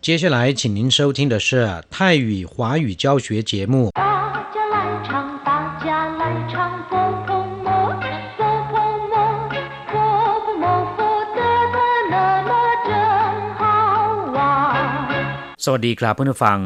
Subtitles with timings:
[0.00, 3.90] 接下来，请您收听的是泰语华语教学节目。
[3.94, 4.02] 大
[4.54, 6.54] 家来唱，大家来唱，
[6.88, 6.92] 佛
[7.26, 7.28] 婆
[7.64, 7.68] 摩，
[8.38, 8.40] 佛
[8.70, 8.72] 婆
[9.12, 9.14] 摩，
[9.92, 9.94] 佛
[10.44, 10.64] 婆摩，
[10.96, 10.98] 佛
[11.36, 11.40] 得
[11.74, 11.76] 得
[12.10, 12.14] 那
[12.48, 12.50] 么
[12.88, 12.90] 真
[13.58, 13.62] 好
[14.34, 14.38] 玩。
[15.64, 16.58] สวัสดีครับเพื่อนผู้ฟัง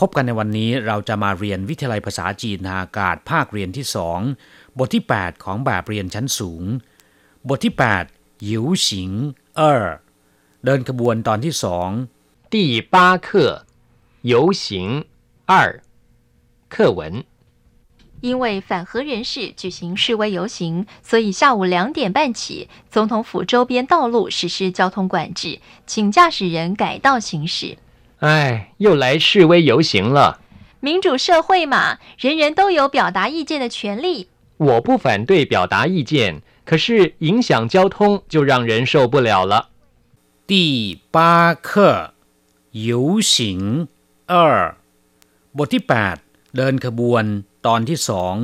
[0.00, 4.20] พบกันในวันนี้เราจะมาเรียนวิทยาลัยภาษาจีนทางอากาศภาคเรียนที่สอง
[4.78, 6.62] บทที่ 8 ของแบบเรียนชั้นสูง
[7.48, 7.74] บทที่
[8.08, 9.10] 8หยิวฉิง
[9.56, 9.84] เออ
[10.64, 11.90] เดินขบวนตอนที่สอง
[12.54, 13.66] 第八课
[14.22, 15.06] 游行
[15.44, 15.82] 二
[16.68, 17.24] 课文
[18.20, 27.76] 因为反核人士举行示威游行，所以下午两点半起，总统府周边道路实施交通管制，请驾驶人改道行驶。
[28.20, 30.40] 哎，又来示威游行了。
[30.78, 34.28] 民主社会嘛，人人都有表达意见的权利。
[34.58, 39.70] 我不反对表达意见，可是影响交通就让人受不了了。
[40.46, 42.13] 第八课
[42.82, 43.34] 游行
[44.28, 44.58] เออ
[45.56, 45.82] บทที่
[46.18, 47.24] 8 เดินขบวน
[47.66, 48.34] ตอนที่สอง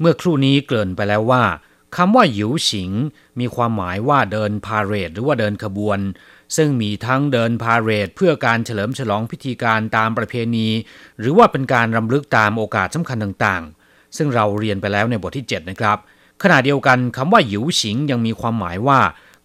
[0.00, 1.44] เมื่อครู่นี้เกริ่นไปแล้วว่า
[1.96, 2.90] คำว่าหยิวฉิง
[3.40, 5.98] มีความหมายว่าเดินพาเหรดหรือว่าเดินขบวน
[6.56, 10.68] ซึ่งมีทั้งเดินพาเหรดเพื่อการเฉลิมฉลองพิธีการตามประเพณี
[11.20, 15.98] หรือว่าเป็นการรำลึกตามโอกาสสำคัญต่างๆ ซึ่งเราเรียนไปแล้วในบทที่ 7 นะครับ
[16.42, 19.00] ขณะเดียวกันคำว่าหยิวฉิงยังมีความหมายว่า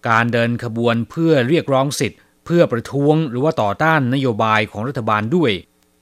[0.10, 5.53] การเดินขบวนเพื่อเรียกร้องสิทธิ เพื่อประท้วงหรือว่าต่อต้านนโยบายของรัฐบาลด้วย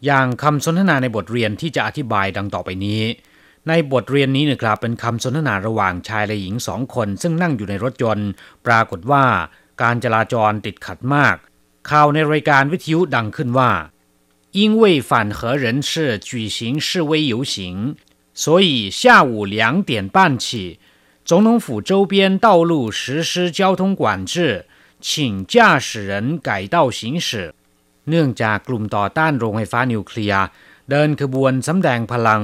[0.05, 3.03] อย่างคำสนทนาในบทเรียนที่จะอธิบายดังต่อไปนี้
[3.69, 8.31] ในบทเรียนนี้นะครับเป็นคำสนทนาระหว่างชายและหญิงสองคน ซึ่งนั่งอยู่ในรถยนต์
[8.67, 9.25] ปรากฏว่า
[9.83, 11.37] การจราจรติดขัดมาก
[11.91, 13.71] ข่าวในรายการวิทยุดังขึ้นว่า
[14.59, 17.55] 因为反核人士举行示威游行，
[18.43, 20.81] 所以下午两点半起，
[21.25, 24.67] 总统府周边道路实施交通管制，
[25.05, 27.55] 请驾驶人改道行驶。
[28.09, 30.45] เนื่องจากกลุ่มต่อต้านโรงไฟฟ้านิวเคลียร์
[30.91, 32.43] เดินขบวนสำแดงพลัง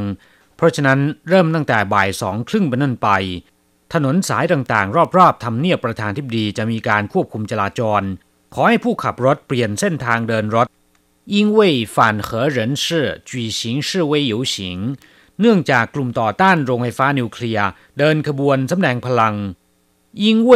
[0.56, 3.08] เพราะฉะนั้นเริ่มตั้งแต่บ่ายสองครึ่งเป็นต้นไป
[3.92, 8.02] ถนนสายต่างๆ รอบๆทำเนียบประธานทิบดีจะมีการควบคุมจราจร
[8.54, 10.66] ขอให้ผู้ขับรถเปลี่ยนเส้นทางเดินรถ
[11.34, 11.60] 因为
[11.94, 11.96] 反
[12.26, 12.86] 核人士
[13.28, 14.54] 举行示威游行
[15.40, 17.68] เนื่องจากกลุ่มต่อต้านโรงไฟฟ้านิวเคลียร์
[17.98, 19.34] เดินขบวนสำแดงพลัง
[20.22, 20.52] 因为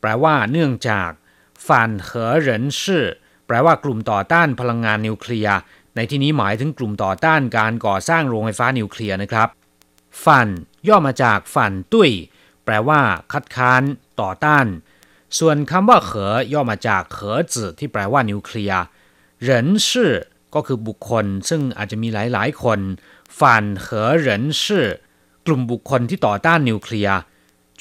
[0.00, 1.10] แปลว่า เนื่องจาก
[1.67, 3.05] ฝันเหอเหรินชื่อ
[3.47, 5.57] แปลว่ากลุ่มต่อต้านพลังงานนิวเคลียร์
[5.95, 9.49] ในที่นี้หมายถึงกลุ่มต่อต้านการก่อสร้างโรงไฟฟ้านิวเคลียร์นะครับ
[10.23, 10.47] ฝัน
[10.87, 12.11] ย่อมาจากฝันตุ้ย
[12.65, 13.83] แปลว่า คัดค้าน
[14.21, 14.65] ต่อต้าน
[15.39, 18.81] ส่วนคำว่าเหอย่อมาจากเหอจือที่แปลว่านิวเคลียร์
[19.41, 20.13] เหรินชื่อ
[20.55, 22.79] ก็คือบุคคล ซึ่งอาจจะมีหลายๆ คน
[23.39, 24.85] ฝันเหอเหรินชื่อ
[25.45, 27.17] กลุ่มบุคคลที่ต่อต้านนิวเคลียร์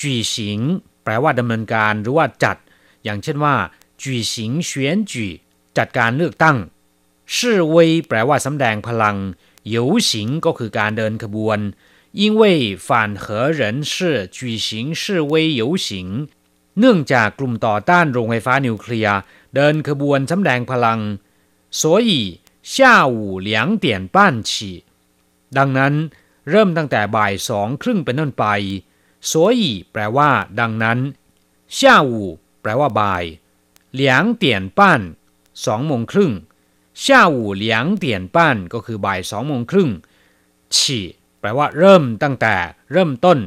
[0.00, 0.60] จีสิง
[1.04, 2.56] แปลว่าดำเนินการหรือว่าจัด
[3.03, 3.55] อย่างเช่นว่า
[4.01, 5.27] จีสิงเฉียนจี
[5.77, 6.57] จัดการเลือกตั้ง
[7.33, 7.35] 示
[7.73, 7.75] 威
[8.07, 9.17] แปลว่าสำแดงพลัง
[9.73, 9.75] 游
[10.09, 10.09] 行
[10.45, 11.59] ก็คือการเดินขบวน
[12.21, 12.43] 因为
[12.87, 12.87] 反
[13.21, 13.25] 核
[13.59, 13.93] 人士
[14.37, 14.67] 举行
[15.01, 15.87] 示威游行
[16.79, 19.17] เนื่องจากกลุ่มต่อต้านโรงไฟฟ้านิวเคลียร์
[19.55, 20.99] เดินขบวนสำแดงพลัง
[21.79, 22.11] 所以
[22.73, 24.17] 下午两点半
[24.49, 24.51] 起
[25.57, 25.93] ดังนั้น
[26.49, 28.45] เริ่มตั้งแต่บ่ายสองครึ่งเป็นต้นไป
[29.29, 30.99] 所以แปลว่า ดังนั้น
[31.77, 32.13] 下午
[32.61, 33.23] แปลว่าบ่าย
[33.99, 34.01] 两
[34.43, 34.45] 点
[34.77, 34.81] 半
[35.65, 36.31] สองโมงครึ่ง
[37.03, 37.05] 下
[37.35, 37.65] 午两
[38.03, 38.05] 点
[38.35, 38.37] 半
[38.73, 39.89] ก็คือบ่ายสองโมงครึ่ง
[40.75, 40.77] 起
[41.39, 42.55] แปลว่า เริ่มตั้งแต่
[42.91, 43.39] เริ่มต้น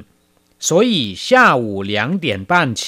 [0.67, 0.95] 所以
[1.27, 1.29] 下
[1.63, 2.83] 午两点半起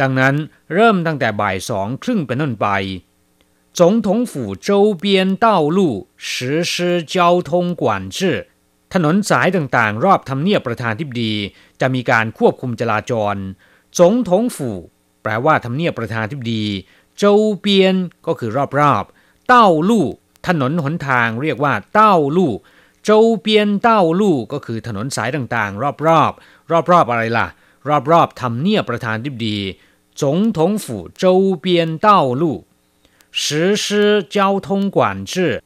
[0.00, 0.34] ดังนั้น
[0.74, 2.68] เริ่มตั้งแต่บ่ายสองครึ่งเป็นต้นไป
[3.78, 5.04] 总统府周边
[5.44, 5.46] 道
[5.76, 6.74] 路实施
[7.14, 7.82] 交通管
[8.16, 8.18] 制
[8.92, 11.32] ถนนสายต่างๆ รอบทำเนียบประธานทิบดี
[11.80, 13.36] จะมีการควบคุมจราจร
[13.98, 14.70] จงทงฝู
[15.24, 16.64] แปลว่าทำเนียบประธานทิบดี
[17.16, 17.94] โจวเปียน
[18.26, 20.06] ก็คือรอบๆ เต้าลู่
[20.48, 22.52] ถนนหนทางเรียกว่าเต้าลู่
[23.04, 27.46] โจวเปียนเต้าลู่ก็คือถนนสายต่างๆ รอบๆ รอบๆอะไรล่ะ
[28.10, 29.58] รอบๆทำเนียบประธานทิบดี
[30.20, 32.58] จงทงฝูโจวเปียนเต้าลู่
[33.40, 33.86] 实施
[34.34, 34.98] 交通管
[35.30, 35.62] 制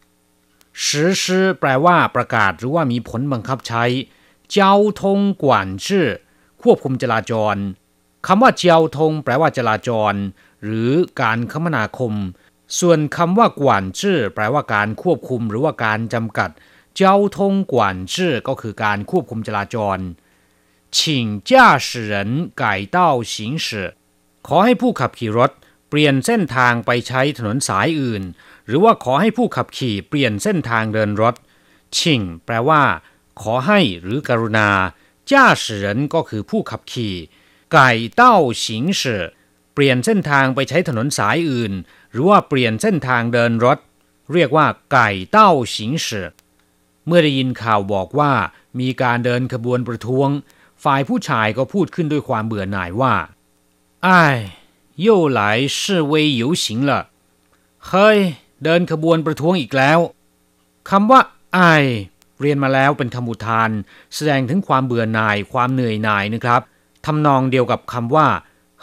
[0.82, 1.24] 实施
[1.60, 3.84] แปลว่าประกาศหรือว่ามีผลบังคับใช้
[4.56, 4.58] 交
[5.00, 5.02] 通
[5.42, 5.44] 管
[5.84, 5.86] 制
[6.62, 7.56] ควบคุมจราจร
[8.26, 10.14] คำว่าเจียวทงแปลว่าจราจร
[10.64, 12.12] หรือการคมนาคม
[12.78, 16.50] ส่วนคำว่ากวนจื้อแปลว่าการควบคุมหรือว่าการจำกัด
[16.96, 19.98] เจ้าทงกวนจื้อก็คือการควบคุมจราจร
[20.96, 20.98] 请
[21.48, 21.50] 驾
[21.86, 22.14] 驶人
[22.60, 22.64] 改
[22.96, 22.96] 道
[23.32, 23.34] 行
[23.66, 23.66] 驶
[24.46, 25.50] ขอให้ผู้ขับขี่รถ
[25.88, 28.22] เปลี่ยนเส้นทางไปใช้ถนนสายอื่น
[28.66, 31.34] หรือว่าขอให้ผู้ขับขี่เปลี่ยนเส้นทางเดินรถ
[31.98, 32.82] ชิงแปลว่า
[33.42, 34.68] ขอให้หรือกรุณา
[35.30, 37.14] จ้า驶人ก็คือผู้ขับขี่
[37.72, 38.64] ไก่เต้า行
[39.00, 39.02] 驶
[39.74, 41.72] เปลี่ยนเส้นทางไปใช้ถนนสายอื่น
[42.12, 43.78] หรือว่าเปลี่ยนเส้นทางเดินรถ
[44.32, 46.22] เรียกว่าไก่เต้าสิงสื
[47.06, 48.32] เมื่อได้ยินข่าวบอกว่า
[48.80, 50.28] มีการเดินขบวนประท้วง
[50.84, 53.14] ฝ่ายผู้ชายก็พูดขึ้นด้วยความเบื่อหน่ายว่า
[54.04, 54.24] ไอ้
[55.04, 55.06] 又
[55.38, 55.40] 来
[55.78, 55.80] 示
[56.10, 56.90] 威游行了
[57.88, 58.18] เฮ้ย
[58.64, 59.98] เดินขบวนประท้วงอีกแล้ว
[60.90, 61.20] คำว่า
[61.54, 61.60] ไอ
[62.40, 63.70] เรียนมาแล้วเป็นคำอุทาน
[64.14, 66.62] แสดงถึงความเบื่อหน่ายความเหนื่อยหน่ายนะครับ
[67.05, 68.27] ทำนองเดียวกับคำว่า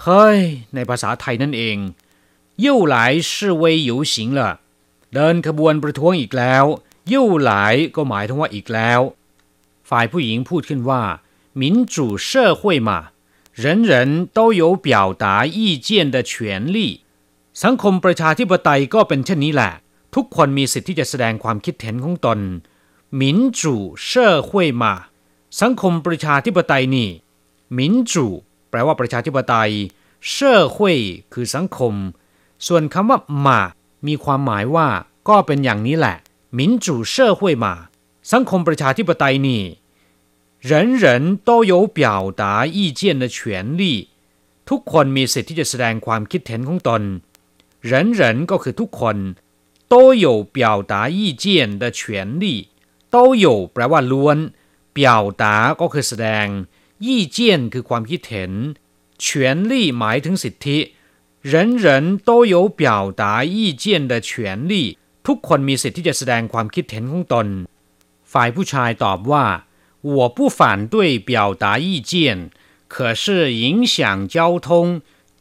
[0.03, 0.39] เฮ้ย
[0.75, 1.77] ในภาษาไทยนั่นเอง
[2.65, 3.13] ยิ่วหลาย
[3.59, 4.53] เวยหยิวสิงละ
[5.15, 6.65] เดินขบวนประท้วงอีกแล้ว
[7.13, 7.53] ยิ่วหล
[7.97, 9.01] ก็หมายถึงว่าอีกแล้ว
[9.89, 11.03] ฝ่ายผู้หญิงพูดขึ้นว่า
[11.61, 11.63] 民
[11.95, 11.97] 主
[12.29, 12.29] 社
[12.61, 12.91] 会嘛
[13.63, 15.25] 人人都有表达
[15.57, 16.33] 意见的权
[16.75, 16.77] 利
[17.63, 19.73] สังคมประชาธิปไตยก็เป็นเช่นนี้แหละ
[20.15, 22.39] ทุกคนมีสิทธิ์ที่จะแสดงความคิดเห็นของตน
[23.21, 23.23] 民
[23.59, 23.61] 主
[24.09, 24.11] 社
[24.49, 24.51] 会
[24.83, 24.85] 嘛
[25.61, 27.09] สังคมประชาธิปไตยนี่
[27.77, 28.27] มินจู
[28.71, 29.73] แปลว่าประชาธิปไตย
[30.29, 30.99] เชอหุย
[31.33, 31.95] คือสังคม
[32.67, 33.61] ส่วนคำว่าหมา
[34.07, 34.89] มีความหมายว่า
[35.29, 36.17] ก็เป็นอย่างนี้แหละ
[36.57, 37.75] มินจูเชอหุยหมา
[38.33, 39.63] สังคมประชาธิปไตยนี่
[40.69, 40.71] 人
[41.03, 41.05] 人
[41.49, 42.43] 都有表达
[42.77, 43.39] 意见的权
[43.81, 43.83] 利
[44.69, 47.03] ทุกคนมีสิทธิ์ที่จะแสดงความคิดเห็นของตน
[47.91, 48.21] 人人
[48.51, 49.17] ก็คือทุกคน
[49.93, 50.27] 都有
[50.57, 51.45] 表达意见
[51.81, 52.01] 的权
[52.43, 52.45] 利
[53.15, 54.39] 都有แปลว่าล้วน
[54.97, 54.99] 表
[55.43, 55.45] 达
[55.81, 56.47] ก็คือแสดง
[57.06, 58.52] ยี่เจียนคือความคิดเห็น
[59.24, 59.26] 权
[59.72, 60.78] 利หมายถึงสิทธิ
[61.52, 61.86] 人人
[62.28, 63.24] 都有表达
[63.54, 64.30] 意见的权
[64.72, 64.74] 利
[65.28, 67.48] ทุกคนมีสิทธิ์ที่จะแสดงความคิดเห็นของตน
[68.32, 69.46] ฝ่ายผู้ชายตอบว่า
[70.16, 70.60] 我不反
[70.94, 70.96] 对
[71.30, 71.32] 表
[71.64, 72.14] 达意见
[72.94, 74.38] 可是影响交
[74.68, 74.70] 通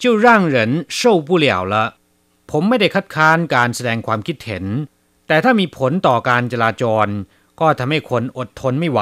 [0.03, 0.57] 就让人
[0.89, 1.75] 受不了了
[2.51, 4.65] ผมไม่ได้คัดค้านการแสดงความคิดเห็น
[5.27, 7.07] แต่ถ้ามีผลต่อการจราจร
[7.61, 9.01] ก็ทำให้คนอดทนไม่ไหว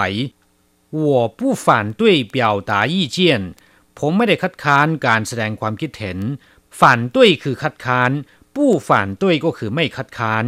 [0.93, 1.67] 我不反
[2.01, 3.19] 对表达意见
[3.99, 6.19] ผมไม่ได้คัดค้านการแสดงความคิดเห็น
[6.79, 6.81] 反
[7.15, 8.11] 对คือคัดค้าน
[8.55, 8.91] ผู้反
[9.23, 10.45] 对ก็คือไม่คัดค้าน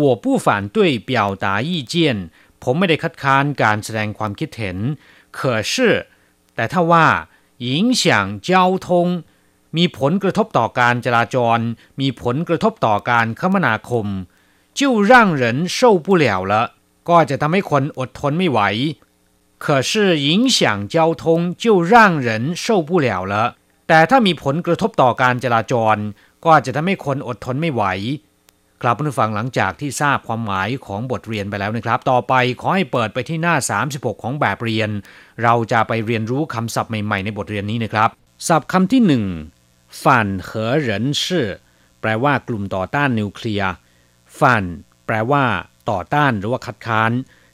[0.00, 0.46] 我不反
[0.76, 0.78] 对
[1.08, 1.12] 表
[1.44, 1.94] 达意见
[2.62, 4.78] ผมไม่ได้คัดค้านการแสดงความคิดเห็น
[5.36, 5.38] 可
[5.72, 5.74] 是
[6.54, 7.06] แต่ถ้าว่า
[7.66, 7.68] 影
[8.00, 8.02] 响
[8.48, 8.50] 交
[8.86, 8.88] 通
[9.76, 11.58] มีผลกระทบต่อการจราจร
[12.00, 14.06] มีผลกระทบต่อการคมนาคม
[14.78, 14.80] 就
[15.10, 15.42] 让人
[15.76, 16.52] 受不了了
[17.08, 18.60] ก็จะทำให้คนอดทนไม่ไหว
[19.64, 20.60] 可是影响
[20.94, 21.24] 交通
[21.62, 21.94] 就让
[22.26, 22.28] 人
[22.64, 23.34] 受不了了
[23.88, 25.96] แต่ถ้ามีผลกระทบต่อการจราจร
[26.44, 27.84] ก็จะทำให้คนอดทนไม่ไหว
[28.82, 33.56] ครับผู้ฟังหลังจากที่ทราบความหมายของบทเรียนไปแล้วนะครับ ต่อไปขอให้เปิดไปที่หน้า
[33.88, 34.90] 36 ของแบบเรียน
[35.42, 38.10] เราจะไปเรียนรู้คำศัพท์ใหม่ๆในบทเรียนนี้นะครับ
[38.48, 39.24] ศัพท์คำที่หนึ่ง
[40.02, 41.48] ฝันเหอเหรินชื่อ
[42.00, 43.70] แปลว่ากลุ่มต่อต้านนิวเคลียร์
[44.40, 44.64] ฝัน
[45.06, 45.44] แปลว่า
[45.90, 47.12] ต่อต้านหรือว่าคัดค้าน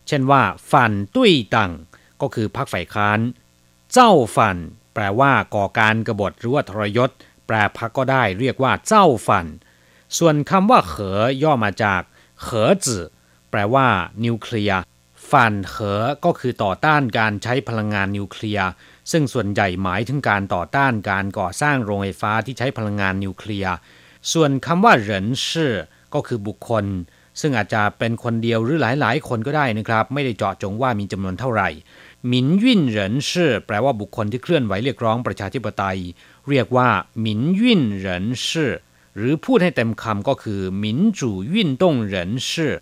[0.08, 1.72] เช่นว่าฝันตุ้ยตัง
[2.23, 3.19] ก็คือพรรคฝ่ายค้าน
[3.93, 4.57] เจ้าฝัน
[4.93, 7.09] แปลว่าก่อการกรบฏหรือว่าทรยศ
[7.47, 9.47] แปลพักก็ได้เรียกว่าเจ้าฝัน
[10.17, 12.01] ส่วนคำว่าเขอย่อมาจาก
[12.43, 13.05] เขอจื่อ
[13.51, 13.87] แปลว่า
[14.25, 14.79] นิวเคลียร์
[15.31, 18.67] ฝันเขอก็คือต่อต้านการใช้พลังงานนิวเคลียร์
[19.11, 23.73] ซึ่งส่วนใหญ่หมายถึงการต่อต้านการก่อสร้างโรงไฟฟ้าที่ใช้พลังงานนิวเคลียร์
[24.33, 25.73] ส่วนคำว่าเหรินชื่อ
[26.13, 26.85] ก็คือบุคคล
[27.41, 31.69] ซึ่งอาจจะเป็นคนเดียวหรือหลายๆ คนก็ได้นะครับ ไม่ได้เจาะจงว่ามีจำนวนเท่าไหร่
[32.27, 35.99] หมินยินเหรินชื่อแปลว่าบุคคลที่เคลื่อนไหวเรียกร้องประชาธิปไตย
[36.49, 36.89] เรียกว่า
[37.19, 38.73] หมินยินเหรินชื่อ
[39.17, 42.73] หรือพูดให้เต็มคำก็คือหมินจู่ยินต้งเหรินชื่อ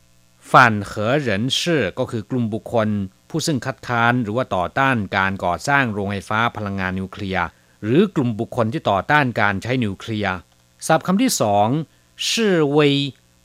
[0.51, 2.89] ฝันเหอเหรินชื่อก็คือกลุ่มบุคคล
[3.29, 7.45] ผู้ซึ่งคัดค้านหรือว่าต่อต้านการก่อสร้างโรงไฟฟ้าพลังงานนิวเคลียร์
[7.83, 10.35] หรือกลุ่มบุคคลที่ต่อต้านการใช้นิวเคลียร์
[10.87, 11.67] ศัพท์คำที่สอง
[12.31, 12.93] ชื่อเวย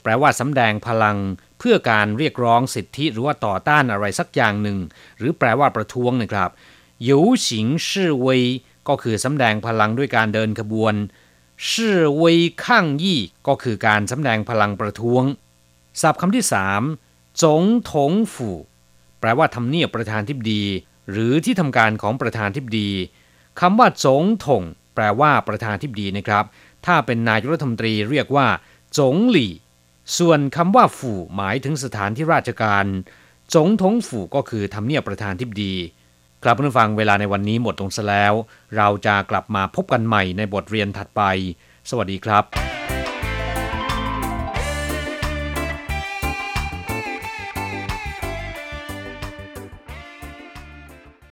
[0.02, 1.16] แปลว่าสำแดงพลัง
[1.58, 4.78] เพื่อการเรียกร้องสิทธิหรือว่าต่อต้านอะไรสักอย่างหนึ่ง
[5.18, 6.50] หรือแปลว่าประท้วงนะครับ
[7.04, 8.42] หยูฉิงชื่อเวย
[8.88, 10.94] ก็คือสำแดงพลังด้วยการเดินขบวน
[11.70, 15.22] ชื่อเวยข้างยี่ก็คือการสำแดงพลังประท้วง
[16.00, 16.82] ศัพท์คำที่สาม
[17.42, 18.50] จงถงฝู
[19.20, 20.62] แปลว่าทำเนียบประธานทิบดี
[21.10, 22.90] หรือที่ทำการของประธานทิบดี
[23.60, 24.62] คำว่าจงถง
[24.94, 26.44] แปลว่าประธานทิบดีนะครับ
[26.86, 28.46] ถ้าเป็นนายกรัฐมนตรีเรียกว่า
[28.98, 29.52] จงหลี่
[30.18, 32.86] ส่วนคำว่าฝู่หมายถึงสถานที่ราชการ
[33.54, 35.74] จงทงฝู่ก็คือทำเนียบประธานทิบดี
[36.44, 38.34] กลับมาฟังเวลาในวันนี้หมดลงซะแล้ว
[38.76, 41.22] เราจะกลับมาพบกันใหม่ในบทเรียนถัดไป
[41.90, 42.44] สวัสดีครับ